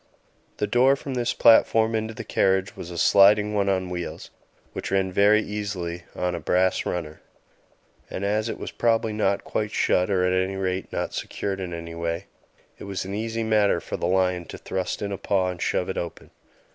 [0.57, 4.31] The door from this platform into the carriage was a sliding one on wheels,
[4.73, 7.21] which ran very easily on a brass runner;
[8.09, 11.71] and as it was probably not quite shut, or at any rate not secured in
[11.71, 12.25] any way,
[12.79, 15.87] it was an easy matter for the lion to thrust in a paw and shove
[15.87, 16.31] it open.